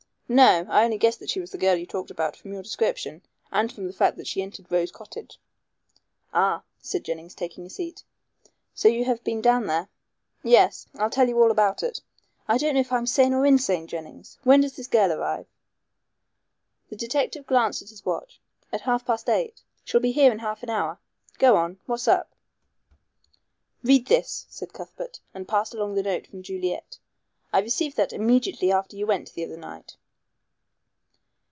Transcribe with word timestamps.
"No. 0.33 0.65
I 0.69 0.85
only 0.85 0.97
guessed 0.97 1.19
that 1.19 1.29
she 1.29 1.41
was 1.41 1.51
the 1.51 1.57
girl 1.57 1.75
you 1.75 1.85
talked 1.85 2.09
about 2.09 2.37
from 2.37 2.53
your 2.53 2.63
description 2.63 3.21
and 3.51 3.69
from 3.69 3.85
the 3.87 3.91
fact 3.91 4.15
that 4.15 4.27
she 4.27 4.41
entered 4.41 4.71
Rose 4.71 4.89
Cottage." 4.89 5.37
"Ah," 6.33 6.63
said 6.79 7.03
Jennings, 7.03 7.35
taking 7.35 7.65
a 7.65 7.69
seat, 7.69 8.05
"so 8.73 8.87
you 8.87 9.03
have 9.03 9.21
been 9.25 9.41
down 9.41 9.65
there?" 9.67 9.89
"Yes. 10.41 10.87
I'll 10.95 11.09
tell 11.09 11.27
you 11.27 11.41
all 11.43 11.51
about 11.51 11.83
it. 11.83 11.99
I 12.47 12.57
don't 12.57 12.75
know 12.75 12.79
if 12.79 12.93
I'm 12.93 13.07
sane 13.07 13.33
or 13.33 13.45
insane, 13.45 13.87
Jennings. 13.87 14.37
When 14.45 14.61
does 14.61 14.77
this 14.77 14.87
girl 14.87 15.11
arrive?" 15.11 15.47
The 16.87 16.95
detective 16.95 17.45
glanced 17.45 17.81
at 17.81 17.89
his 17.89 18.05
watch. 18.05 18.39
"At 18.71 18.79
half 18.79 19.03
past 19.03 19.27
eight. 19.27 19.61
She'll 19.83 19.99
be 19.99 20.13
here 20.13 20.31
in 20.31 20.39
half 20.39 20.63
an 20.63 20.69
hour. 20.69 20.97
Go 21.39 21.57
on. 21.57 21.77
What's 21.87 22.07
up?" 22.07 22.31
"Read 23.83 24.07
this," 24.07 24.45
said 24.49 24.71
Cuthbert, 24.71 25.19
and 25.33 25.45
passed 25.45 25.73
along 25.73 25.95
the 25.95 26.01
note 26.03 26.25
from 26.27 26.41
Juliet. 26.41 26.99
"I 27.51 27.59
received 27.59 27.97
that 27.97 28.13
immediately 28.13 28.71
after 28.71 28.95
you 28.95 29.05
went 29.05 29.33
the 29.33 29.43
other 29.43 29.57
night." 29.57 29.97